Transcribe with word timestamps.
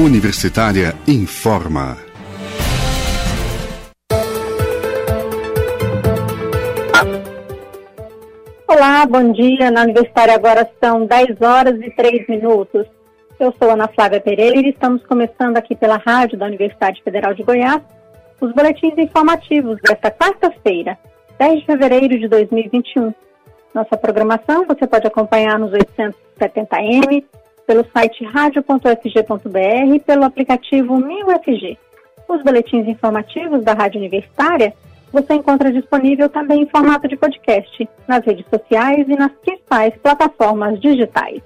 Universitária 0.00 0.94
informa. 1.08 1.96
Olá, 8.68 9.04
bom 9.06 9.32
dia. 9.32 9.72
Na 9.72 9.82
Universitária 9.82 10.36
agora 10.36 10.70
são 10.80 11.04
10 11.04 11.42
horas 11.42 11.80
e 11.82 11.90
3 11.90 12.28
minutos. 12.28 12.86
Eu 13.40 13.52
sou 13.60 13.72
Ana 13.72 13.88
Flávia 13.88 14.20
Pereira 14.20 14.60
e 14.60 14.70
estamos 14.70 15.04
começando 15.04 15.56
aqui 15.56 15.74
pela 15.74 15.96
rádio 15.96 16.38
da 16.38 16.46
Universidade 16.46 17.02
Federal 17.02 17.34
de 17.34 17.42
Goiás 17.42 17.82
os 18.40 18.52
boletins 18.52 18.96
informativos 18.96 19.80
desta 19.82 20.12
quarta-feira, 20.12 20.96
10 21.40 21.58
de 21.58 21.66
fevereiro 21.66 22.16
de 22.20 22.28
2021. 22.28 23.12
Nossa 23.74 23.96
programação 23.96 24.64
você 24.64 24.86
pode 24.86 25.08
acompanhar 25.08 25.58
nos 25.58 25.72
870M, 25.72 27.24
pelo 27.68 27.84
site 27.92 28.24
radio.fg.br 28.24 29.94
e 29.94 30.00
pelo 30.00 30.24
aplicativo 30.24 30.96
MinUFG. 30.96 31.78
Os 32.26 32.42
boletins 32.42 32.88
informativos 32.88 33.62
da 33.62 33.74
Rádio 33.74 34.00
Universitária 34.00 34.72
você 35.12 35.34
encontra 35.34 35.70
disponível 35.70 36.30
também 36.30 36.62
em 36.62 36.66
formato 36.66 37.06
de 37.06 37.14
podcast 37.14 37.86
nas 38.06 38.24
redes 38.24 38.46
sociais 38.48 39.06
e 39.06 39.14
nas 39.14 39.30
principais 39.32 39.94
plataformas 40.02 40.80
digitais. 40.80 41.42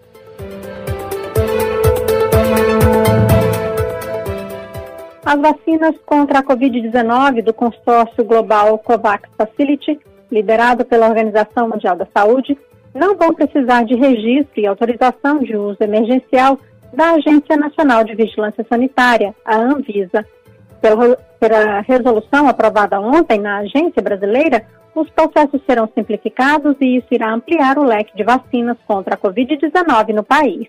As 5.24 5.41
vacinas 5.41 5.96
contra 6.06 6.38
a 6.38 6.42
Covid-19 6.44 7.42
do 7.42 7.52
consórcio 7.52 8.24
global 8.24 8.78
COVAX 8.78 9.28
Facility, 9.36 9.98
liderado 10.30 10.84
pela 10.84 11.08
Organização 11.08 11.68
Mundial 11.68 11.96
da 11.96 12.06
Saúde, 12.14 12.56
não 12.95 13.16
vão 13.16 13.32
precisar 13.32 13.84
de 13.84 13.95
registro 13.95 14.60
e 14.60 14.66
autorização 14.66 15.38
de 15.38 15.56
uso 15.56 15.78
emergencial 15.80 16.59
da 16.92 17.12
Agência 17.12 17.56
Nacional 17.56 18.05
de 18.05 18.14
Vigilância 18.14 18.64
Sanitária, 18.69 19.34
a 19.44 19.56
Anvisa. 19.56 20.27
Pela, 21.39 21.81
resolução 21.81 22.48
aprovada 22.48 23.00
ontem 23.00 23.39
na 23.39 23.58
agência 23.58 24.03
brasileira, 24.03 24.64
os 24.94 25.08
processos 25.11 25.62
serão 25.64 25.89
simplificados 25.94 26.77
e 26.81 26.97
isso 26.97 27.06
irá 27.11 27.33
ampliar 27.33 27.78
o 27.78 27.84
leque 27.84 28.16
de 28.16 28.25
vacinas 28.25 28.77
contra 28.86 29.14
a 29.14 29.19
Covid-19 29.19 30.12
no 30.12 30.22
país. 30.22 30.69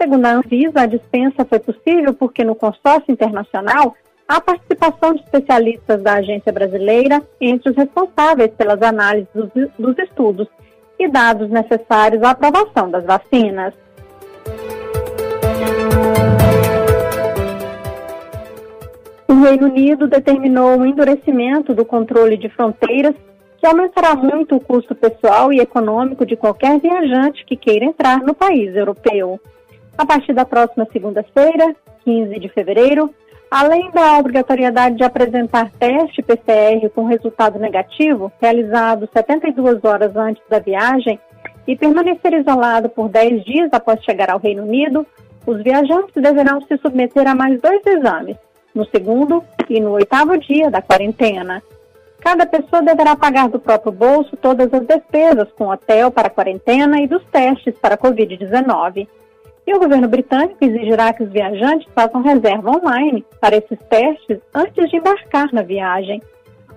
Segundo 0.00 0.26
a 0.26 0.32
Anvisa, 0.34 0.80
a 0.80 0.86
dispensa 0.86 1.44
foi 1.44 1.58
possível 1.58 2.14
porque 2.14 2.42
no 2.42 2.54
consórcio 2.54 3.12
internacional 3.12 3.94
há 4.26 4.40
participação 4.40 5.12
de 5.14 5.22
especialistas 5.22 6.02
da 6.02 6.14
agência 6.14 6.52
brasileira 6.52 7.20
entre 7.40 7.70
os 7.70 7.76
responsáveis 7.76 8.52
pelas 8.52 8.80
análises 8.80 9.28
dos 9.78 9.98
estudos 9.98 10.48
e 10.98 11.08
dados 11.08 11.50
necessários 11.50 12.22
à 12.22 12.30
aprovação 12.30 12.90
das 12.90 13.04
vacinas. 13.04 13.74
O 19.28 19.34
Reino 19.44 19.66
Unido 19.66 20.06
determinou 20.06 20.78
o 20.78 20.86
endurecimento 20.86 21.74
do 21.74 21.84
controle 21.84 22.36
de 22.36 22.48
fronteiras, 22.48 23.14
que 23.58 23.66
aumentará 23.66 24.14
muito 24.14 24.56
o 24.56 24.60
custo 24.60 24.94
pessoal 24.94 25.52
e 25.52 25.60
econômico 25.60 26.26
de 26.26 26.36
qualquer 26.36 26.78
viajante 26.78 27.44
que 27.44 27.56
queira 27.56 27.84
entrar 27.84 28.20
no 28.20 28.34
país 28.34 28.74
europeu. 28.76 29.40
A 29.96 30.04
partir 30.04 30.32
da 30.32 30.44
próxima 30.44 30.86
segunda-feira, 30.92 31.74
15 32.04 32.38
de 32.38 32.48
fevereiro, 32.48 33.12
Além 33.52 33.90
da 33.90 34.16
obrigatoriedade 34.16 34.96
de 34.96 35.04
apresentar 35.04 35.70
teste 35.72 36.22
PCR 36.22 36.88
com 36.94 37.04
resultado 37.04 37.58
negativo, 37.58 38.32
realizado 38.40 39.06
72 39.12 39.84
horas 39.84 40.16
antes 40.16 40.42
da 40.48 40.58
viagem, 40.58 41.20
e 41.68 41.76
permanecer 41.76 42.32
isolado 42.32 42.88
por 42.88 43.10
10 43.10 43.44
dias 43.44 43.68
após 43.70 44.02
chegar 44.02 44.30
ao 44.30 44.38
Reino 44.38 44.62
Unido, 44.62 45.06
os 45.46 45.62
viajantes 45.62 46.14
deverão 46.14 46.62
se 46.62 46.78
submeter 46.78 47.28
a 47.28 47.34
mais 47.34 47.60
dois 47.60 47.84
exames, 47.84 48.38
no 48.74 48.86
segundo 48.86 49.44
e 49.68 49.78
no 49.78 49.90
oitavo 49.90 50.38
dia 50.38 50.70
da 50.70 50.80
quarentena. 50.80 51.62
Cada 52.20 52.46
pessoa 52.46 52.80
deverá 52.80 53.14
pagar 53.14 53.50
do 53.50 53.60
próprio 53.60 53.92
bolso 53.92 54.34
todas 54.34 54.72
as 54.72 54.86
despesas 54.86 55.52
com 55.58 55.68
hotel 55.68 56.10
para 56.10 56.30
quarentena 56.30 57.02
e 57.02 57.06
dos 57.06 57.22
testes 57.26 57.74
para 57.82 57.96
a 57.96 57.98
Covid-19. 57.98 59.06
E 59.66 59.74
o 59.74 59.78
governo 59.78 60.08
britânico 60.08 60.56
exigirá 60.60 61.12
que 61.12 61.22
os 61.22 61.30
viajantes 61.30 61.86
façam 61.94 62.22
reserva 62.22 62.70
online 62.70 63.24
para 63.40 63.56
esses 63.56 63.78
testes 63.88 64.38
antes 64.54 64.90
de 64.90 64.96
embarcar 64.96 65.52
na 65.52 65.62
viagem. 65.62 66.20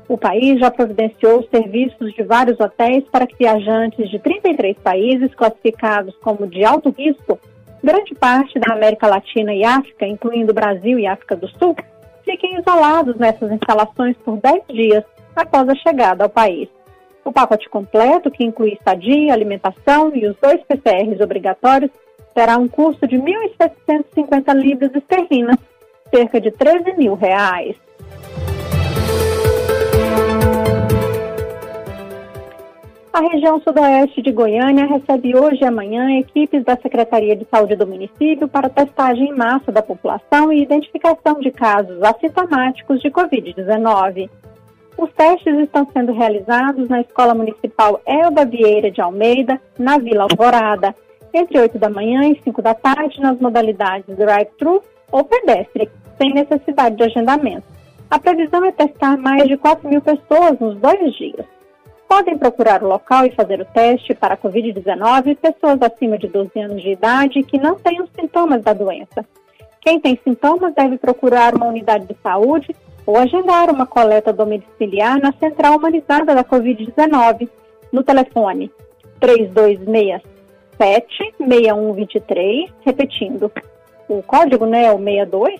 O 0.08 0.18
país 0.18 0.60
já 0.60 0.70
providenciou 0.70 1.48
serviços 1.50 2.14
de 2.14 2.22
vários 2.24 2.60
hotéis 2.60 3.04
para 3.12 3.26
que 3.26 3.36
viajantes 3.38 4.08
de 4.10 4.20
33 4.20 4.78
países 4.78 5.34
classificados 5.34 6.16
como 6.18 6.46
de 6.46 6.64
alto 6.64 6.92
risco, 6.92 7.40
grande 7.84 8.14
parte 8.14 8.60
da 8.60 8.76
América 8.76 9.08
Latina 9.08 9.52
e 9.54 9.64
África, 9.64 10.06
incluindo 10.06 10.54
Brasil 10.54 11.00
e 11.00 11.08
África 11.08 11.36
do 11.36 11.48
Sul, 11.48 11.76
fiquem 12.24 12.60
isolados 12.60 13.16
nessas 13.18 13.52
instalações 13.52 14.16
por 14.18 14.38
10 14.38 14.64
dias 14.70 15.04
após 15.36 15.68
a 15.68 15.76
chegada 15.76 16.24
ao 16.24 16.30
país. 16.30 16.70
O 17.24 17.32
pacote 17.32 17.68
completo, 17.68 18.30
que 18.30 18.44
inclui 18.44 18.74
estadia, 18.74 19.34
alimentação 19.34 20.16
e 20.16 20.28
os 20.28 20.36
dois 20.40 20.62
PCRs 20.64 21.20
obrigatórios, 21.20 21.90
terá 22.36 22.58
um 22.58 22.68
custo 22.68 23.08
de 23.08 23.16
1.750 23.16 24.54
libras 24.54 24.94
esterlinas, 24.94 25.56
cerca 26.14 26.40
de 26.42 26.52
13 26.52 26.98
mil 26.98 27.16
reais. 27.16 27.78
A 33.14 33.22
região 33.22 33.62
sudoeste 33.62 34.22
de 34.22 34.34
Goiânia 34.34 34.86
recebe 34.86 35.38
hoje 35.38 35.62
e 35.62 35.66
amanhã 35.66 36.20
equipes 36.20 36.66
da 36.66 36.76
Secretaria 36.76 37.34
de 37.34 37.48
Saúde 37.50 37.78
do 37.78 37.88
município 37.88 38.46
para 38.46 38.68
testagem 38.68 39.30
em 39.30 39.34
massa 39.34 39.72
da 39.72 39.82
população 39.82 40.52
e 40.52 40.62
identificação 40.62 41.40
de 41.40 41.50
casos 41.50 42.04
assintomáticos 42.04 43.00
de 43.00 43.10
Covid-19. 43.10 44.30
Os 44.98 45.10
testes 45.14 45.58
estão 45.60 45.88
sendo 45.94 46.12
realizados 46.12 46.90
na 46.90 47.00
Escola 47.00 47.34
Municipal 47.34 48.02
Elba 48.06 48.44
Vieira 48.44 48.92
de 48.92 49.00
Almeida, 49.00 49.62
na 49.80 49.98
Vila 49.98 50.24
Alvorada, 50.24 50.94
entre 51.38 51.60
8 51.60 51.78
da 51.78 51.90
manhã 51.90 52.30
e 52.30 52.40
5 52.44 52.62
da 52.62 52.74
tarde 52.74 53.20
nas 53.20 53.40
modalidades 53.40 54.16
drive-thru 54.16 54.82
ou 55.12 55.24
pedestre, 55.24 55.90
sem 56.18 56.34
necessidade 56.34 56.96
de 56.96 57.04
agendamento. 57.04 57.66
A 58.10 58.20
previsão 58.20 58.64
é 58.64 58.72
testar 58.72 59.18
mais 59.18 59.48
de 59.48 59.58
4 59.58 59.88
mil 59.90 60.02
pessoas 60.02 60.60
nos 60.60 60.78
dois 60.78 61.14
dias. 61.16 61.46
Podem 62.08 62.38
procurar 62.38 62.84
o 62.84 62.88
local 62.88 63.26
e 63.26 63.32
fazer 63.32 63.60
o 63.60 63.66
teste 63.66 64.14
para 64.14 64.36
a 64.36 64.38
Covid-19 64.38 65.38
pessoas 65.38 65.82
acima 65.82 66.18
de 66.18 66.28
12 66.28 66.60
anos 66.60 66.82
de 66.82 66.92
idade 66.92 67.44
que 67.44 67.58
não 67.58 67.76
tenham 67.76 68.08
sintomas 68.18 68.64
da 68.64 68.74
doença. 68.74 69.26
Quem 69.82 70.00
tem 70.00 70.20
sintomas 70.24 70.74
deve 70.74 70.98
procurar 70.98 71.56
uma 71.56 71.68
unidade 71.68 72.06
de 72.08 72.16
saúde 72.22 72.76
ou 73.06 73.18
agendar 73.18 73.70
uma 73.70 73.86
coleta 73.86 74.32
domiciliar 74.32 75.20
na 75.20 75.34
Central 75.34 75.78
Humanizada 75.78 76.34
da 76.34 76.44
Covid-19, 76.44 77.50
no 77.92 78.04
telefone 78.04 78.72
3267 80.78 81.36
6123, 81.38 82.70
repetindo, 82.86 83.52
o 84.08 84.22
código 84.22 84.66
né, 84.66 84.86
é 84.86 84.92
o 84.92 84.98
62 84.98 85.60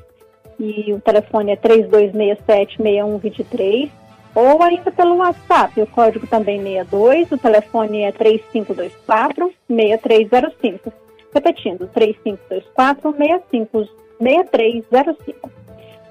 e 0.60 0.94
o 0.94 1.00
telefone 1.00 1.52
é 1.52 1.58
3267-6123, 1.58 3.90
ou 4.34 4.62
ainda 4.62 4.92
pelo 4.92 5.18
WhatsApp, 5.18 5.82
o 5.82 5.88
código 5.88 6.28
também 6.28 6.62
62, 6.62 7.32
o 7.32 7.38
telefone 7.38 8.04
é 8.04 8.12
3524-6305. 8.12 10.94
Repetindo, 11.34 11.90
3524-6305. 14.20 15.50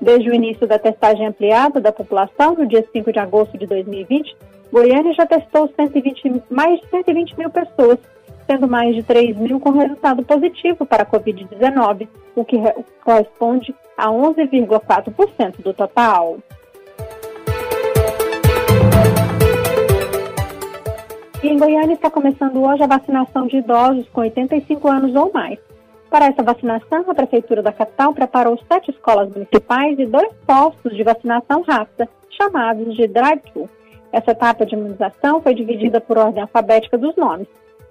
Desde 0.00 0.28
o 0.28 0.34
início 0.34 0.66
da 0.66 0.76
testagem 0.78 1.24
ampliada 1.26 1.80
da 1.80 1.92
população, 1.92 2.54
no 2.54 2.66
dia 2.66 2.84
5 2.92 3.12
de 3.12 3.18
agosto 3.18 3.56
de 3.56 3.66
2020, 3.66 4.36
Goiânia 4.70 5.14
já 5.14 5.24
testou 5.24 5.72
120, 5.74 6.42
mais 6.50 6.78
de 6.80 6.86
120 6.88 7.38
mil 7.38 7.48
pessoas 7.48 7.98
sendo 8.46 8.68
mais 8.68 8.94
de 8.94 9.02
3 9.02 9.36
mil 9.36 9.58
com 9.60 9.70
resultado 9.70 10.22
positivo 10.22 10.84
para 10.84 11.02
a 11.02 11.06
Covid-19, 11.06 12.08
o 12.34 12.44
que 12.44 12.56
corresponde 13.04 13.74
a 13.96 14.08
11,4% 14.08 15.62
do 15.62 15.72
total. 15.72 16.38
E 21.42 21.48
em 21.48 21.58
Goiânia 21.58 21.92
está 21.92 22.10
começando 22.10 22.62
hoje 22.62 22.82
a 22.82 22.86
vacinação 22.86 23.46
de 23.46 23.58
idosos 23.58 24.08
com 24.08 24.22
85 24.22 24.88
anos 24.88 25.14
ou 25.14 25.30
mais. 25.32 25.58
Para 26.08 26.26
essa 26.26 26.42
vacinação, 26.42 27.04
a 27.06 27.14
Prefeitura 27.14 27.62
da 27.62 27.72
capital 27.72 28.14
preparou 28.14 28.58
sete 28.66 28.90
escolas 28.90 29.28
municipais 29.30 29.98
e 29.98 30.06
dois 30.06 30.32
postos 30.46 30.96
de 30.96 31.02
vacinação 31.02 31.62
rápida, 31.62 32.08
chamados 32.30 32.94
de 32.94 33.06
drive-thru. 33.08 33.68
Essa 34.12 34.30
etapa 34.30 34.64
de 34.64 34.74
imunização 34.74 35.42
foi 35.42 35.54
dividida 35.54 36.00
por 36.00 36.16
ordem 36.16 36.40
alfabética 36.40 36.96
dos 36.96 37.16
nomes. 37.16 37.48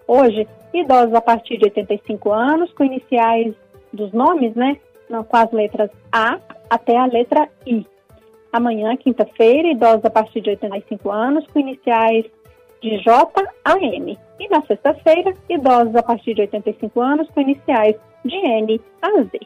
Hoje, 0.07 0.47
idosos 0.73 1.13
a 1.13 1.21
partir 1.21 1.57
de 1.57 1.65
85 1.65 2.31
anos, 2.31 2.73
com 2.73 2.83
iniciais 2.83 3.53
dos 3.91 4.11
nomes, 4.11 4.53
né? 4.55 4.77
Com 5.07 5.37
as 5.37 5.51
letras 5.51 5.89
A 6.11 6.39
até 6.69 6.97
a 6.97 7.05
letra 7.05 7.47
I. 7.65 7.85
Amanhã, 8.51 8.95
quinta-feira, 8.97 9.67
idosos 9.67 10.05
a 10.05 10.09
partir 10.09 10.41
de 10.41 10.51
85 10.51 11.11
anos, 11.11 11.45
com 11.47 11.59
iniciais 11.59 12.25
de 12.81 12.97
J 12.97 13.43
a 13.63 13.77
M. 13.77 14.17
E 14.39 14.49
na 14.49 14.61
sexta-feira, 14.63 15.33
idosos 15.49 15.95
a 15.95 16.03
partir 16.03 16.33
de 16.33 16.41
85 16.41 17.01
anos, 17.01 17.29
com 17.29 17.41
iniciais 17.41 17.95
de 18.25 18.35
N 18.35 18.81
a 19.01 19.11
Z. 19.23 19.39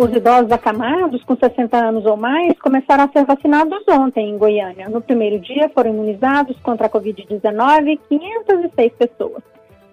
Os 0.00 0.10
idosos 0.16 0.50
acamados 0.50 1.22
com 1.24 1.36
60 1.36 1.76
anos 1.76 2.06
ou 2.06 2.16
mais 2.16 2.58
começaram 2.58 3.04
a 3.04 3.08
ser 3.08 3.22
vacinados 3.26 3.84
ontem 3.86 4.30
em 4.30 4.38
Goiânia. 4.38 4.88
No 4.88 5.02
primeiro 5.02 5.38
dia 5.38 5.68
foram 5.74 5.90
imunizados 5.90 6.56
contra 6.60 6.86
a 6.86 6.90
Covid-19 6.90 8.00
506 8.08 8.92
pessoas. 8.94 9.42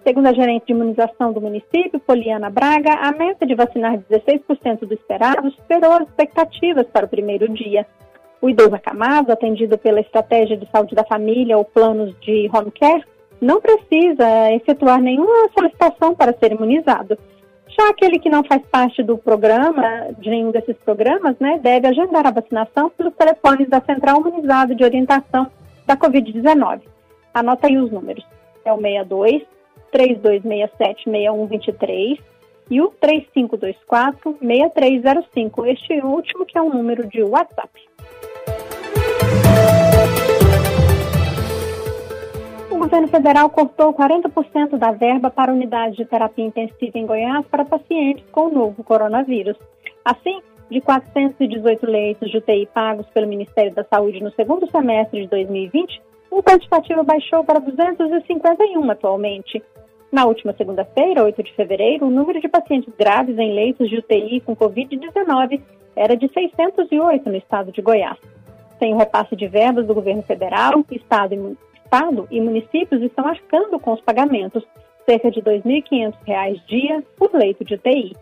Segundo 0.02 0.28
a 0.28 0.32
gerente 0.32 0.64
de 0.64 0.72
imunização 0.72 1.30
do 1.30 1.42
município, 1.42 2.00
Poliana 2.00 2.48
Braga, 2.48 2.94
a 2.94 3.12
meta 3.12 3.44
de 3.44 3.54
vacinar 3.54 3.98
16% 4.10 4.86
do 4.86 4.94
esperado 4.94 5.50
superou 5.50 5.92
as 5.92 6.08
expectativas 6.08 6.86
para 6.86 7.04
o 7.04 7.10
primeiro 7.10 7.46
dia. 7.46 7.86
O 8.40 8.48
idoso 8.48 8.74
acamado, 8.74 9.30
atendido 9.30 9.76
pela 9.76 10.00
Estratégia 10.00 10.56
de 10.56 10.66
Saúde 10.70 10.94
da 10.94 11.04
Família 11.04 11.58
ou 11.58 11.66
planos 11.66 12.18
de 12.22 12.48
home 12.50 12.70
care, 12.70 13.04
não 13.42 13.60
precisa 13.60 14.50
efetuar 14.54 15.02
nenhuma 15.02 15.50
solicitação 15.54 16.14
para 16.14 16.32
ser 16.32 16.52
imunizado. 16.52 17.18
Já 17.78 17.90
aquele 17.90 18.18
que 18.18 18.28
não 18.28 18.42
faz 18.42 18.60
parte 18.66 19.04
do 19.04 19.16
programa, 19.16 20.08
de 20.18 20.28
nenhum 20.28 20.50
desses 20.50 20.76
programas, 20.78 21.38
né, 21.38 21.60
deve 21.62 21.86
agendar 21.86 22.26
a 22.26 22.32
vacinação 22.32 22.90
pelos 22.90 23.14
telefones 23.14 23.68
da 23.68 23.80
Central 23.80 24.20
Imunizado 24.20 24.74
de 24.74 24.82
Orientação 24.82 25.48
da 25.86 25.96
Covid-19. 25.96 26.80
Anota 27.32 27.68
aí 27.68 27.78
os 27.78 27.92
números. 27.92 28.26
É 28.64 28.72
o 28.72 28.78
62 28.78 29.42
3267 29.92 31.04
6123 31.04 32.18
e 32.68 32.80
o 32.80 32.88
3524 33.00 34.36
6305. 34.40 35.66
Este 35.66 36.00
último 36.00 36.44
que 36.46 36.58
é 36.58 36.62
um 36.62 36.70
número 36.70 37.06
de 37.06 37.22
WhatsApp. 37.22 37.87
O 42.78 42.82
governo 42.82 43.08
federal 43.08 43.50
cortou 43.50 43.92
40% 43.92 44.78
da 44.78 44.92
verba 44.92 45.30
para 45.30 45.52
unidades 45.52 45.96
de 45.96 46.04
terapia 46.04 46.44
intensiva 46.44 46.96
em 46.96 47.04
Goiás 47.04 47.44
para 47.48 47.64
pacientes 47.64 48.24
com 48.30 48.42
o 48.42 48.52
novo 48.52 48.84
coronavírus. 48.84 49.56
Assim, 50.04 50.40
de 50.70 50.80
418 50.80 51.84
leitos 51.84 52.30
de 52.30 52.38
UTI 52.38 52.66
pagos 52.72 53.04
pelo 53.08 53.26
Ministério 53.26 53.74
da 53.74 53.82
Saúde 53.82 54.22
no 54.22 54.30
segundo 54.30 54.70
semestre 54.70 55.22
de 55.22 55.26
2020, 55.26 56.00
o 56.30 56.40
quantitativo 56.40 57.02
baixou 57.02 57.42
para 57.42 57.58
251 57.58 58.88
atualmente. 58.92 59.60
Na 60.12 60.26
última 60.26 60.52
segunda-feira, 60.52 61.24
8 61.24 61.42
de 61.42 61.52
fevereiro, 61.54 62.06
o 62.06 62.10
número 62.10 62.40
de 62.40 62.46
pacientes 62.46 62.94
graves 62.96 63.36
em 63.36 63.54
leitos 63.54 63.90
de 63.90 63.96
UTI 63.96 64.40
com 64.42 64.54
Covid-19 64.54 65.60
era 65.96 66.16
de 66.16 66.28
608 66.32 67.28
no 67.28 67.36
estado 67.36 67.72
de 67.72 67.82
Goiás. 67.82 68.18
Sem 68.78 68.94
o 68.94 68.96
repasse 68.96 69.34
de 69.34 69.48
verbas 69.48 69.84
do 69.84 69.94
governo 69.94 70.22
federal, 70.22 70.84
Estado 70.92 71.34
Estado 71.88 72.28
e 72.30 72.38
municípios 72.38 73.02
estão 73.02 73.26
arcando 73.26 73.80
com 73.80 73.94
os 73.94 74.00
pagamentos, 74.02 74.62
cerca 75.06 75.30
de 75.30 75.40
R$ 75.40 75.62
2.500 75.62 76.66
dia 76.66 77.02
por 77.16 77.32
leito 77.32 77.64
de 77.64 77.74
UTI. 77.74 78.14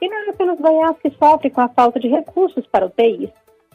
E 0.00 0.08
não 0.08 0.26
é 0.26 0.30
apenas 0.30 0.60
Goiás 0.60 0.96
que 1.02 1.10
sofre 1.10 1.50
com 1.50 1.60
a 1.60 1.68
falta 1.68 1.98
de 1.98 2.06
recursos 2.06 2.64
para 2.68 2.86
UTIs. 2.86 3.30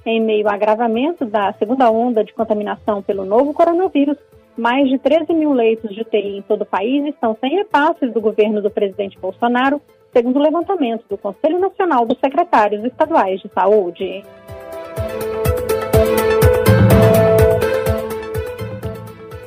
Em 0.05 0.21
meio 0.21 0.47
ao 0.47 0.53
agravamento 0.53 1.25
da 1.25 1.51
segunda 1.53 1.91
onda 1.91 2.23
de 2.23 2.33
contaminação 2.33 3.01
pelo 3.01 3.25
novo 3.25 3.53
coronavírus, 3.53 4.17
mais 4.57 4.87
de 4.87 4.97
13 4.97 5.33
mil 5.33 5.51
leitos 5.51 5.93
de 5.93 6.01
UTI 6.01 6.37
em 6.37 6.41
todo 6.41 6.61
o 6.61 6.65
país 6.65 7.05
estão 7.05 7.35
sem 7.41 7.57
repasses 7.57 8.13
do 8.13 8.21
governo 8.21 8.61
do 8.61 8.71
presidente 8.71 9.19
Bolsonaro, 9.19 9.81
segundo 10.13 10.39
o 10.39 10.41
levantamento 10.41 11.03
do 11.09 11.17
Conselho 11.17 11.59
Nacional 11.59 12.05
dos 12.05 12.17
Secretários 12.19 12.85
Estaduais 12.85 13.41
de 13.41 13.49
Saúde. 13.49 14.23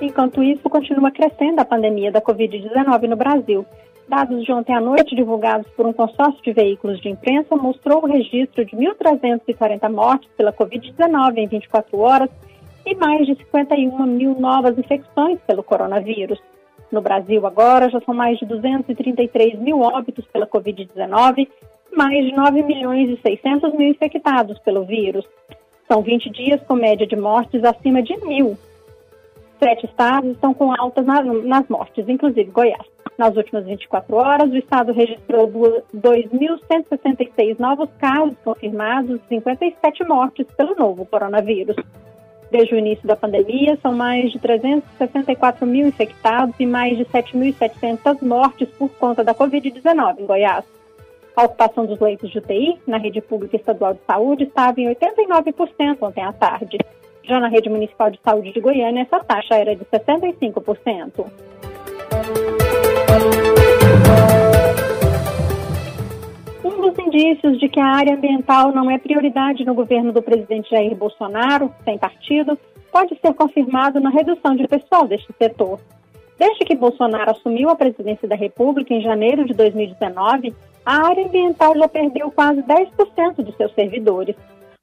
Enquanto 0.08 0.43
isso, 0.43 0.70
continua 0.70 1.10
crescendo 1.10 1.60
a 1.60 1.66
pandemia 1.66 2.10
da 2.10 2.19
Covid-19 2.19 3.02
no 3.02 3.14
Brasil. 3.14 3.66
Dados 4.08 4.43
de 4.43 4.50
ontem 4.50 4.75
à 4.75 4.81
noite, 4.81 5.14
divulgados 5.14 5.70
por 5.76 5.84
um 5.84 5.93
consórcio 5.93 6.43
de 6.43 6.50
veículos 6.50 6.99
de 6.99 7.10
imprensa, 7.10 7.55
mostrou 7.55 8.02
o 8.02 8.06
registro 8.06 8.64
de 8.64 8.75
1.340 8.75 9.93
mortes 9.93 10.31
pela 10.34 10.50
Covid-19 10.50 11.37
em 11.37 11.46
24 11.46 11.99
horas 11.99 12.31
e 12.87 12.94
mais 12.94 13.26
de 13.26 13.34
51 13.34 14.06
mil 14.06 14.34
novas 14.40 14.78
infecções 14.78 15.38
pelo 15.46 15.62
coronavírus. 15.62 16.40
No 16.90 17.02
Brasil, 17.02 17.46
agora, 17.46 17.90
já 17.90 18.00
são 18.00 18.14
mais 18.14 18.38
de 18.38 18.46
233 18.46 19.58
mil 19.58 19.82
óbitos 19.82 20.25
pela 20.32 20.46
Covid-19, 20.46 21.46
mais 21.94 22.25
de 22.25 22.34
9 22.34 22.62
milhões 22.62 23.10
e 23.10 23.20
600 23.20 23.75
mil 23.75 23.88
infectados 23.88 24.58
pelo 24.60 24.84
vírus. 24.84 25.26
São 25.87 26.00
20 26.00 26.31
dias 26.31 26.62
com 26.62 26.76
média 26.76 27.06
de 27.06 27.14
mortes 27.14 27.62
acima 27.62 28.02
de 28.02 28.16
mil 28.25 28.56
Sete 29.58 29.87
estados 29.87 30.31
estão 30.31 30.55
com 30.55 30.72
altas 30.72 31.05
nas, 31.05 31.69
mortes, 31.69 32.08
inclusive 32.08 32.50
Goiás. 32.50 32.87
Nas 33.19 33.37
últimas 33.37 33.64
24 33.64 34.14
horas, 34.14 34.49
o 34.50 34.56
estado 34.56 34.93
registrou 34.93 35.49
2.166 35.49 37.58
novos 37.58 37.88
casos 37.99 38.37
confirmados 38.44 39.16
e 39.16 39.20
57 39.28 40.05
mortes 40.05 40.46
pelo 40.56 40.76
novo 40.76 41.05
coronavírus. 41.05 41.75
Desde 42.50 42.75
o 42.75 42.78
início 42.78 43.06
da 43.06 43.16
pandemia, 43.16 43.76
são 43.82 43.93
mais 43.93 44.31
de 44.31 44.38
364 44.38 45.66
mil 45.66 45.88
infectados 45.88 46.55
e 46.60 46.64
mais 46.64 46.96
de 46.96 47.05
7.700 47.06 48.22
mortes 48.22 48.69
por 48.78 48.88
conta 48.90 49.25
da 49.25 49.34
Covid-19 49.34 50.20
em 50.20 50.26
Goiás. 50.26 50.64
A 51.37 51.44
ocupação 51.44 51.84
dos 51.84 52.00
leitos 52.00 52.31
de 52.31 52.38
UTI 52.38 52.78
na 52.87 52.99
rede 52.99 53.20
pública 53.20 53.56
estadual 53.56 53.94
de 53.94 54.00
saúde 54.06 54.44
estava 54.44 54.81
em 54.81 54.94
89% 54.94 55.99
ontem 56.00 56.22
à 56.22 56.32
tarde. 56.32 56.78
Já 57.28 57.38
na 57.38 57.48
rede 57.48 57.69
municipal 57.69 58.10
de 58.10 58.19
saúde 58.25 58.52
de 58.52 58.60
Goiânia, 58.60 59.02
essa 59.02 59.22
taxa 59.22 59.54
era 59.54 59.76
de 59.76 59.84
65%. 59.84 61.26
Um 66.64 66.80
dos 66.80 66.98
indícios 66.98 67.60
de 67.60 67.69
que 67.69 67.78
a 67.78 67.84
área 67.84 68.14
ambiental 68.14 68.72
não 68.72 68.90
é 68.90 68.96
prioridade 68.96 69.62
no 69.62 69.75
governo 69.75 70.10
do 70.10 70.22
presidente 70.22 70.70
Jair 70.70 70.96
Bolsonaro, 70.96 71.70
sem 71.84 71.98
partido, 71.98 72.58
pode 72.90 73.14
ser 73.20 73.34
confirmado 73.34 74.00
na 74.00 74.08
redução 74.08 74.56
de 74.56 74.66
pessoal 74.66 75.06
deste 75.06 75.31
setor. 75.38 75.78
Desde 76.38 76.64
que 76.64 76.74
Bolsonaro 76.74 77.31
assumiu 77.31 77.69
a 77.69 77.76
presidência 77.76 78.26
da 78.26 78.36
República 78.36 78.94
em 78.94 79.02
janeiro 79.02 79.44
de 79.44 79.52
2019, 79.52 80.54
a 80.86 81.08
área 81.08 81.26
ambiental 81.26 81.76
já 81.76 81.88
perdeu 81.88 82.31
quase 82.31 82.62
10% 82.62 83.42
dos 83.42 83.54
seus 83.56 83.74
servidores. 83.74 84.34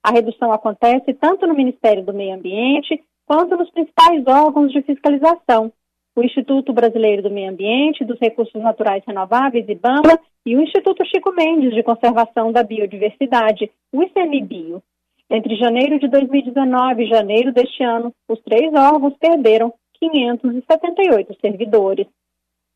A 0.06 0.12
redução 0.12 0.52
acontece 0.52 1.16
tanto 1.16 1.48
no 1.48 1.56
Ministério 1.56 2.06
do 2.06 2.14
Meio 2.14 2.36
Ambiente 2.36 3.04
quanto 3.26 3.58
nos 3.58 3.72
principais 3.72 4.24
órgãos 4.28 4.72
de 4.72 4.84
fiscalização, 4.84 5.74
o 6.16 6.22
Instituto 6.22 6.72
Brasileiro 6.72 7.24
do 7.24 7.32
Meio 7.32 7.50
Ambiente, 7.50 8.06
dos 8.06 8.20
Recursos 8.20 8.62
Naturais 8.62 9.04
Renováveis, 9.08 9.68
IBAMA, 9.68 10.20
e 10.46 10.56
o 10.56 10.62
Instituto 10.62 11.04
Chico 11.08 11.34
Mendes 11.34 11.74
de 11.74 11.82
Conservação 11.82 12.52
da 12.52 12.62
Biodiversidade, 12.62 13.72
o 13.92 14.04
ICMBio. 14.04 14.80
Entre 15.28 15.56
janeiro 15.56 16.00
de 16.00 16.08
2019 16.08 17.04
e 17.04 17.10
janeiro 17.10 17.52
deste 17.52 17.84
ano, 17.84 18.14
os 18.30 18.40
três 18.44 18.72
órgãos 18.76 19.16
perderam 19.18 19.74
578 20.00 21.36
servidores. 21.42 22.06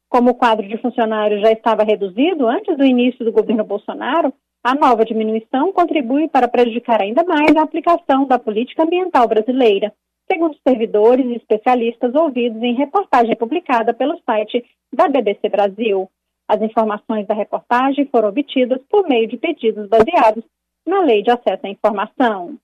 Como 0.10 0.32
o 0.32 0.36
quadro 0.36 0.68
de 0.68 0.82
funcionários 0.82 1.42
já 1.42 1.52
estava 1.52 1.84
reduzido 1.84 2.48
antes 2.48 2.76
do 2.76 2.84
início 2.84 3.24
do 3.24 3.32
governo 3.32 3.64
Bolsonaro, 3.64 4.34
a 4.64 4.76
nova 4.76 5.06
diminuição 5.06 5.72
contribui 5.72 6.28
para 6.28 6.48
prejudicar 6.48 7.02
ainda 7.02 7.24
mais 7.24 7.56
a 7.56 7.62
aplicação 7.62 8.26
da 8.26 8.38
política 8.38 8.84
ambiental 8.84 9.28
brasileira, 9.28 9.94
segundo 10.30 10.58
servidores 10.68 11.26
e 11.26 11.36
especialistas 11.36 12.14
ouvidos 12.14 12.62
em 12.62 12.76
reportagem 12.76 13.36
publicada 13.36 13.94
pelo 13.94 14.20
site 14.26 14.64
da 14.94 15.08
BBC 15.08 15.48
Brasil. 15.50 16.10
As 16.48 16.62
informações 16.62 17.26
da 17.28 17.34
reportagem 17.34 18.06
foram 18.08 18.30
obtidas 18.30 18.82
por 18.90 19.08
meio 19.08 19.28
de 19.28 19.38
pedidos 19.38 19.88
baseados 19.88 20.44
na 20.86 21.02
Lei 21.02 21.24
de 21.24 21.32
Acesso 21.32 21.66
à 21.66 21.70
Informação. 21.70 22.58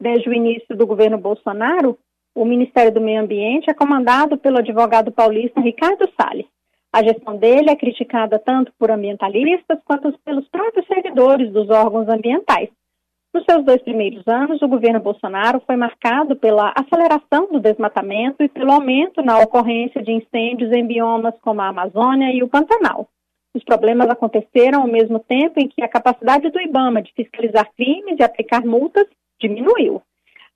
Desde 0.00 0.28
o 0.28 0.32
início 0.32 0.76
do 0.76 0.86
governo 0.86 1.18
Bolsonaro, 1.18 1.98
o 2.34 2.44
Ministério 2.44 2.92
do 2.92 3.00
Meio 3.00 3.20
Ambiente 3.20 3.70
é 3.70 3.74
comandado 3.74 4.38
pelo 4.38 4.58
advogado 4.58 5.12
paulista 5.12 5.60
Ricardo 5.60 6.08
Salles. 6.18 6.46
A 6.92 7.02
gestão 7.02 7.36
dele 7.36 7.70
é 7.70 7.76
criticada 7.76 8.38
tanto 8.38 8.72
por 8.78 8.90
ambientalistas 8.90 9.78
quanto 9.84 10.12
pelos 10.20 10.48
próprios 10.48 10.86
servidores 10.86 11.52
dos 11.52 11.68
órgãos 11.68 12.08
ambientais. 12.08 12.70
Nos 13.32 13.44
seus 13.44 13.62
dois 13.62 13.82
primeiros 13.82 14.26
anos, 14.26 14.62
o 14.62 14.68
governo 14.68 14.98
Bolsonaro 14.98 15.60
foi 15.66 15.76
marcado 15.76 16.34
pela 16.34 16.72
aceleração 16.74 17.46
do 17.52 17.60
desmatamento 17.60 18.42
e 18.42 18.48
pelo 18.48 18.72
aumento 18.72 19.22
na 19.22 19.38
ocorrência 19.38 20.02
de 20.02 20.12
incêndios 20.12 20.72
em 20.72 20.86
biomas 20.86 21.34
como 21.42 21.60
a 21.60 21.68
Amazônia 21.68 22.32
e 22.32 22.42
o 22.42 22.48
Pantanal. 22.48 23.06
Os 23.54 23.62
problemas 23.62 24.08
aconteceram 24.08 24.80
ao 24.80 24.88
mesmo 24.88 25.18
tempo 25.18 25.60
em 25.60 25.68
que 25.68 25.82
a 25.82 25.88
capacidade 25.88 26.48
do 26.50 26.60
IBAMA 26.60 27.02
de 27.02 27.12
fiscalizar 27.12 27.70
crimes 27.76 28.16
e 28.18 28.22
aplicar 28.22 28.64
multas 28.64 29.06
diminuiu. 29.38 30.00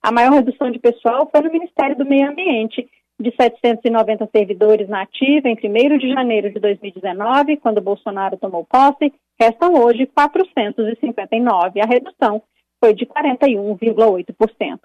A 0.01 0.11
maior 0.11 0.33
redução 0.33 0.71
de 0.71 0.79
pessoal 0.79 1.29
foi 1.31 1.41
no 1.41 1.51
Ministério 1.51 1.95
do 1.95 2.05
Meio 2.05 2.29
Ambiente, 2.29 2.89
de 3.23 3.33
790 3.35 4.29
servidores 4.35 4.87
na 4.87 5.01
ativa 5.01 5.47
em 5.47 5.55
1 5.55 5.97
de 5.97 6.09
janeiro 6.09 6.51
de 6.51 6.59
2019, 6.59 7.57
quando 7.57 7.81
Bolsonaro 7.81 8.37
tomou 8.37 8.65
posse, 8.65 9.13
restam 9.39 9.73
hoje 9.75 10.05
459. 10.05 11.81
A 11.81 11.85
redução 11.85 12.43
foi 12.79 12.93
de 12.93 13.05
41,8%. 13.05 14.79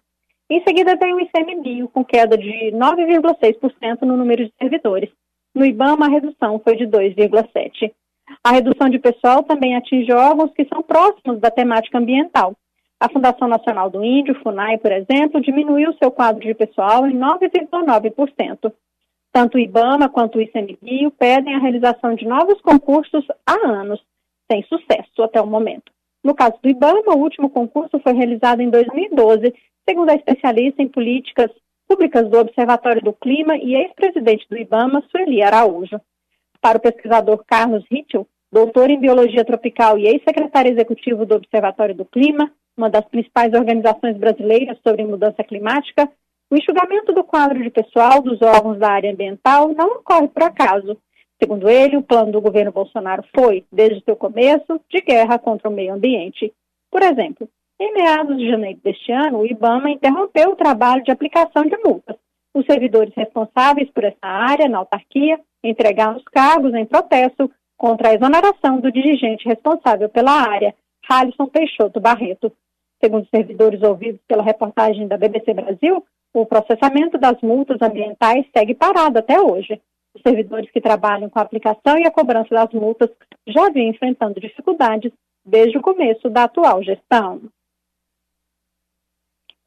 Em 0.51 0.63
seguida, 0.63 0.97
vem 0.97 1.13
o 1.13 1.21
ICMBio, 1.21 1.89
com 1.89 2.05
queda 2.05 2.39
de 2.39 2.73
9,6% 2.73 4.03
no 4.03 4.17
número 4.17 4.47
de 4.47 4.53
servidores. 4.59 5.11
No 5.55 5.65
IBAMA, 5.65 6.07
a 6.07 6.09
redução 6.09 6.59
foi 6.61 6.77
de 6.77 6.87
2,7%. 6.87 7.93
A 8.45 8.53
redução 8.53 8.89
de 8.89 8.99
pessoal 8.99 9.43
também 9.43 9.75
atinge 9.75 10.13
órgãos 10.13 10.53
que 10.53 10.65
são 10.67 10.83
próximos 10.83 11.41
da 11.41 11.51
temática 11.51 11.99
ambiental. 11.99 12.55
A 13.01 13.09
Fundação 13.09 13.47
Nacional 13.47 13.89
do 13.89 14.03
Índio, 14.03 14.35
FUNAI, 14.43 14.79
por 14.79 14.91
exemplo, 14.91 15.41
diminuiu 15.41 15.93
seu 15.95 16.11
quadro 16.11 16.41
de 16.41 16.53
pessoal 16.53 17.07
em 17.07 17.17
9,9%. 17.17 18.73
Tanto 19.33 19.57
o 19.57 19.61
IBAMA 19.61 20.09
quanto 20.09 20.39
o 20.39 20.41
ICMBio 20.41 21.13
pedem 21.13 21.55
a 21.55 21.61
realização 21.61 22.17
de 22.17 22.27
novos 22.27 22.61
concursos 22.61 23.25
há 23.47 23.69
anos, 23.69 24.03
sem 24.51 24.65
sucesso 24.65 25.23
até 25.23 25.41
o 25.41 25.47
momento. 25.47 25.93
No 26.25 26.35
caso 26.35 26.57
do 26.61 26.69
IBAMA, 26.69 27.15
o 27.15 27.19
último 27.19 27.49
concurso 27.49 28.01
foi 28.01 28.15
realizado 28.15 28.61
em 28.61 28.69
2012, 28.69 29.55
segundo 29.89 30.11
a 30.11 30.15
especialista 30.15 30.83
em 30.83 30.89
políticas 30.89 31.53
públicas 31.87 32.29
do 32.29 32.39
Observatório 32.39 33.01
do 33.01 33.13
Clima 33.13 33.57
e 33.57 33.77
ex-presidente 33.77 34.45
do 34.51 34.59
IBAMA, 34.59 35.05
Sueli 35.11 35.41
Araújo. 35.41 36.01
Para 36.61 36.79
o 36.79 36.81
pesquisador 36.81 37.45
Carlos 37.47 37.85
Ritchell, 37.89 38.27
doutor 38.51 38.91
em 38.91 38.99
Biologia 38.99 39.45
Tropical 39.45 39.97
e 39.99 40.09
ex-secretário 40.09 40.73
executivo 40.73 41.25
do 41.25 41.37
Observatório 41.37 41.95
do 41.95 42.05
Clima, 42.05 42.51
uma 42.79 42.89
das 42.89 43.05
principais 43.05 43.53
organizações 43.53 44.17
brasileiras 44.17 44.79
sobre 44.87 45.05
mudança 45.05 45.43
climática, 45.45 46.09
o 46.51 46.57
enxugamento 46.57 47.13
do 47.13 47.23
quadro 47.25 47.63
de 47.63 47.69
pessoal 47.69 48.23
dos 48.23 48.41
órgãos 48.41 48.79
da 48.79 48.91
área 48.91 49.13
ambiental 49.13 49.69
não 49.77 49.97
ocorre 49.97 50.29
por 50.29 50.45
acaso. 50.45 50.97
Segundo 51.41 51.69
ele, 51.69 51.97
o 51.97 52.03
plano 52.03 52.33
do 52.33 52.41
governo 52.41 52.73
Bolsonaro 52.73 53.23
foi, 53.37 53.65
desde 53.71 54.03
seu 54.05 54.17
começo, 54.17 54.81
de 54.89 55.01
guerra 55.01 55.39
contra 55.39 55.69
o 55.69 55.73
meio 55.73 55.93
ambiente. 55.93 56.53
Por 56.91 57.03
exemplo, 57.03 57.49
em 57.79 57.93
meados 57.93 58.39
de 58.39 58.49
janeiro 58.49 58.81
deste 58.83 59.13
ano, 59.13 59.41
o 59.41 59.47
IBAMA 59.47 59.91
interrompeu 59.91 60.51
o 60.51 60.57
trabalho 60.57 61.05
de 61.05 61.13
aplicação 61.13 61.65
de 61.65 61.77
multas. 61.85 62.17
Os 62.55 62.65
servidores 62.67 63.13
responsáveis 63.15 63.91
por 63.91 64.05
essa 64.05 64.27
área 64.27 64.69
na 64.69 64.79
autarquia 64.79 65.39
entregaram 65.63 66.17
os 66.17 66.25
cargos 66.25 66.75
em 66.75 66.87
protesto 66.87 67.51
contra 67.77 68.09
a 68.09 68.15
exoneração 68.15 68.81
do 68.81 68.91
dirigente 68.91 69.47
responsável 69.47 70.09
pela 70.09 70.33
área, 70.33 70.75
Halisson 71.09 71.47
Peixoto 71.47 72.01
Barreto. 72.01 72.53
Segundo 73.01 73.29
servidores 73.29 73.83
ouvidos 73.83 74.21
pela 74.27 74.43
reportagem 74.43 75.07
da 75.07 75.17
BBC 75.17 75.55
Brasil, 75.55 76.05
o 76.35 76.45
processamento 76.45 77.17
das 77.17 77.41
multas 77.41 77.81
ambientais 77.81 78.47
segue 78.57 78.75
parado 78.75 79.19
até 79.19 79.41
hoje. 79.41 79.81
Os 80.15 80.23
servidores 80.23 80.71
que 80.71 80.81
trabalham 80.81 81.31
com 81.31 81.39
a 81.39 81.43
aplicação 81.43 81.97
e 81.99 82.07
a 82.07 82.11
cobrança 82.11 82.55
das 82.55 82.73
multas 82.73 83.11
já 83.47 83.71
vêm 83.71 83.91
enfrentando 83.91 84.41
dificuldades 84.41 85.13
desde 85.45 85.79
o 85.79 85.83
começo 85.83 86.29
da 86.29 86.45
atual 86.45 86.83
gestão. 86.83 87.43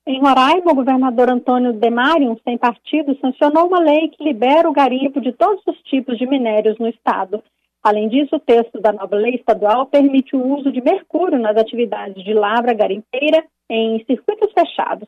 Em 0.05 0.19
Roraima, 0.19 0.71
o 0.71 0.75
governador 0.75 1.29
Antônio 1.29 1.73
Demarium, 1.73 2.35
sem 2.43 2.57
partido, 2.57 3.17
sancionou 3.19 3.67
uma 3.67 3.79
lei 3.79 4.09
que 4.09 4.23
libera 4.23 4.67
o 4.67 4.73
garimpo 4.73 5.21
de 5.21 5.31
todos 5.31 5.61
os 5.67 5.77
tipos 5.83 6.17
de 6.17 6.25
minérios 6.25 6.77
no 6.79 6.87
estado. 6.87 7.43
Além 7.83 8.07
disso, 8.09 8.35
o 8.35 8.39
texto 8.39 8.79
da 8.79 8.91
nova 8.91 9.15
lei 9.15 9.35
estadual 9.35 9.87
permite 9.87 10.35
o 10.35 10.55
uso 10.55 10.71
de 10.71 10.81
mercúrio 10.81 11.39
nas 11.39 11.57
atividades 11.57 12.23
de 12.23 12.33
lavra 12.33 12.73
garimpeira 12.73 13.43
em 13.69 14.03
circuitos 14.05 14.51
fechados. 14.53 15.07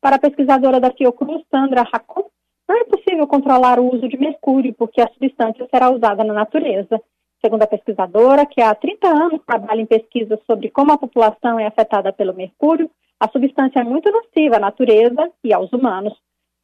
Para 0.00 0.16
a 0.16 0.18
pesquisadora 0.18 0.80
da 0.80 0.90
Fiocruz, 0.92 1.42
Sandra 1.50 1.82
Racon, 1.82 2.24
não 2.68 2.76
é 2.76 2.84
possível 2.84 3.26
controlar 3.26 3.78
o 3.78 3.94
uso 3.94 4.08
de 4.08 4.16
mercúrio, 4.16 4.74
porque 4.74 5.00
a 5.00 5.08
substância 5.08 5.68
será 5.70 5.90
usada 5.90 6.24
na 6.24 6.32
natureza. 6.32 7.00
Segundo 7.44 7.62
a 7.62 7.66
pesquisadora, 7.66 8.46
que 8.46 8.62
há 8.62 8.74
30 8.74 9.08
anos 9.08 9.40
trabalha 9.46 9.80
em 9.80 9.86
pesquisas 9.86 10.40
sobre 10.46 10.70
como 10.70 10.92
a 10.92 10.98
população 10.98 11.60
é 11.60 11.66
afetada 11.66 12.12
pelo 12.12 12.34
mercúrio, 12.34 12.90
a 13.20 13.28
substância 13.28 13.80
é 13.80 13.84
muito 13.84 14.10
nociva 14.10 14.56
à 14.56 14.60
natureza 14.60 15.30
e 15.44 15.52
aos 15.52 15.72
humanos. 15.72 16.14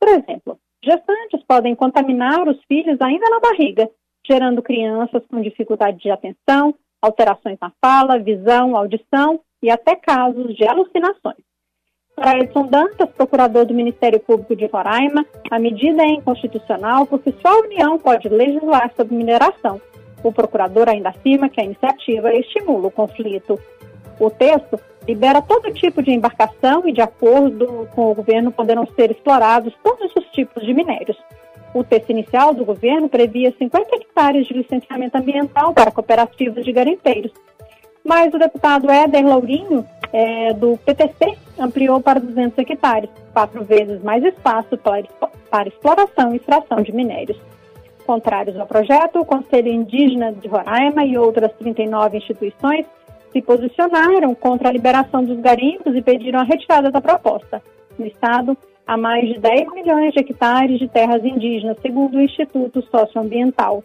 Por 0.00 0.08
exemplo, 0.08 0.58
gestantes 0.82 1.42
podem 1.46 1.74
contaminar 1.74 2.48
os 2.48 2.60
filhos 2.64 3.00
ainda 3.00 3.28
na 3.30 3.38
barriga, 3.38 3.88
gerando 4.26 4.62
crianças 4.62 5.22
com 5.28 5.40
dificuldade 5.40 5.98
de 5.98 6.10
atenção, 6.10 6.74
alterações 7.00 7.58
na 7.60 7.72
fala, 7.80 8.18
visão, 8.18 8.76
audição 8.76 9.40
e 9.62 9.70
até 9.70 9.96
casos 9.96 10.54
de 10.54 10.66
alucinações. 10.66 11.42
Para 12.14 12.38
Edson 12.38 12.66
Dantas, 12.66 13.10
procurador 13.10 13.64
do 13.64 13.74
Ministério 13.74 14.20
Público 14.20 14.54
de 14.54 14.66
Roraima, 14.66 15.24
a 15.50 15.58
medida 15.58 16.02
é 16.02 16.08
inconstitucional 16.08 17.06
porque 17.06 17.32
só 17.40 17.48
a 17.48 17.60
União 17.60 17.98
pode 17.98 18.28
legislar 18.28 18.92
sobre 18.94 19.16
mineração. 19.16 19.80
O 20.22 20.30
procurador 20.30 20.88
ainda 20.88 21.08
afirma 21.08 21.48
que 21.48 21.60
a 21.60 21.64
iniciativa 21.64 22.32
estimula 22.34 22.88
o 22.88 22.90
conflito. 22.90 23.58
O 24.20 24.30
texto 24.30 24.78
libera 25.08 25.42
todo 25.42 25.72
tipo 25.72 26.02
de 26.02 26.12
embarcação 26.12 26.86
e, 26.86 26.92
de 26.92 27.00
acordo 27.00 27.88
com 27.94 28.10
o 28.10 28.14
governo, 28.14 28.52
poderão 28.52 28.86
ser 28.94 29.10
explorados 29.10 29.74
todos 29.82 30.12
os 30.14 30.24
tipos 30.26 30.64
de 30.64 30.72
minérios. 30.72 31.16
O 31.74 31.82
texto 31.82 32.10
inicial 32.10 32.52
do 32.52 32.64
governo 32.64 33.08
previa 33.08 33.52
50 33.58 33.96
hectares 33.96 34.46
de 34.46 34.54
licenciamento 34.54 35.16
ambiental 35.16 35.72
para 35.72 35.90
cooperativas 35.90 36.64
de 36.64 36.72
garimpeiros. 36.72 37.32
Mas 38.04 38.32
o 38.34 38.38
deputado 38.38 38.90
Éder 38.90 39.24
Lourinho, 39.24 39.86
é, 40.12 40.52
do 40.52 40.76
PTC, 40.78 41.36
ampliou 41.58 42.00
para 42.00 42.20
200 42.20 42.58
hectares, 42.58 43.08
quatro 43.32 43.64
vezes 43.64 44.02
mais 44.02 44.22
espaço 44.24 44.76
para, 44.76 45.04
para 45.50 45.68
exploração 45.68 46.32
e 46.32 46.36
extração 46.36 46.82
de 46.82 46.92
minérios. 46.92 47.40
Contrários 48.04 48.58
ao 48.58 48.66
projeto, 48.66 49.20
o 49.20 49.24
Conselho 49.24 49.68
Indígena 49.68 50.32
de 50.32 50.48
Roraima 50.48 51.04
e 51.04 51.16
outras 51.16 51.52
39 51.54 52.18
instituições 52.18 52.84
se 53.32 53.40
posicionaram 53.40 54.34
contra 54.34 54.68
a 54.68 54.72
liberação 54.72 55.24
dos 55.24 55.40
garimpos 55.40 55.94
e 55.94 56.02
pediram 56.02 56.40
a 56.40 56.44
retirada 56.44 56.90
da 56.90 57.00
proposta. 57.00 57.62
No 57.98 58.06
estado, 58.06 58.56
há 58.86 58.96
mais 58.96 59.28
de 59.28 59.38
10 59.38 59.72
milhões 59.72 60.12
de 60.12 60.20
hectares 60.20 60.78
de 60.78 60.88
terras 60.88 61.24
indígenas, 61.24 61.76
segundo 61.80 62.16
o 62.16 62.20
Instituto 62.20 62.82
Socioambiental. 62.90 63.82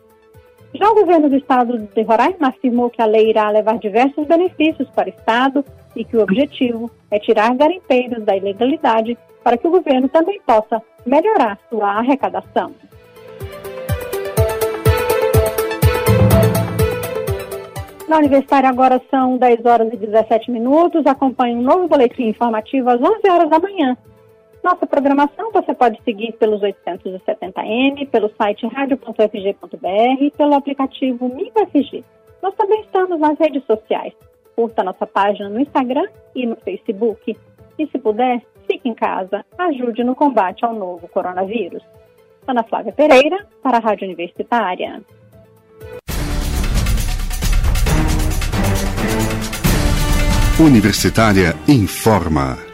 Já 0.74 0.90
o 0.90 0.96
governo 0.96 1.30
do 1.30 1.36
estado 1.36 1.78
de 1.78 2.02
Roraima 2.04 2.50
afirmou 2.50 2.90
que 2.90 3.02
a 3.02 3.06
lei 3.06 3.30
irá 3.30 3.50
levar 3.50 3.80
diversos 3.80 4.28
benefícios 4.28 4.90
para 4.90 5.08
o 5.08 5.10
estado 5.10 5.66
e 5.96 6.04
que 6.04 6.18
o 6.18 6.22
objetivo 6.22 6.92
é 7.10 7.18
tirar 7.20 7.56
garimpeiros 7.56 8.24
da 8.24 8.36
ilegalidade 8.36 9.18
para 9.44 9.58
que 9.58 9.68
o 9.68 9.72
governo 9.72 10.10
também 10.10 10.42
possa 10.46 10.82
melhorar 11.06 11.58
sua 11.70 11.92
arrecadação. 11.92 12.74
Na 18.08 18.20
Universitária 18.20 18.70
agora 18.70 19.02
são 19.10 19.38
10 19.38 19.66
horas 19.66 19.92
e 19.92 19.98
17 19.98 20.50
minutos. 20.50 21.06
Acompanhe 21.06 21.56
um 21.56 21.62
novo 21.62 21.88
boletim 21.88 22.24
informativo 22.24 22.90
às 22.90 23.02
11 23.02 23.30
horas 23.30 23.50
da 23.50 23.60
manhã. 23.60 23.98
Nossa 24.64 24.86
programação 24.86 25.52
você 25.52 25.74
pode 25.74 26.02
seguir 26.04 26.34
pelos 26.34 26.62
870M, 26.62 28.10
pelo 28.10 28.32
site 28.38 28.68
radio.fg.br 28.68 30.22
e 30.22 30.32
pelo 30.32 30.54
aplicativo 30.56 31.30
MigoFG. 31.30 32.04
Nós 32.42 32.54
também 32.56 32.82
estamos 32.82 33.20
nas 33.20 33.38
redes 33.40 33.64
sociais. 33.66 34.14
Curta 34.56 34.84
nossa 34.84 35.06
página 35.06 35.50
no 35.50 35.60
Instagram 35.60 36.08
e 36.36 36.46
no 36.46 36.56
Facebook. 36.58 37.38
E 37.78 37.88
se 37.88 38.00
puder, 38.00 38.42
fique 38.66 38.90
em 38.90 38.94
casa. 38.94 39.46
Ajude 39.58 40.04
no 40.04 40.16
combate 40.16 40.66
ao 40.66 40.74
novo 40.74 41.08
coronavírus. 41.08 41.84
Ana 42.48 42.64
Flávia 42.64 42.94
Pereira, 42.94 43.46
para 43.62 43.78
a 43.78 43.80
Rádio 43.80 44.06
Universitária. 44.06 45.02
Universitária 50.60 51.56
informa. 51.68 52.67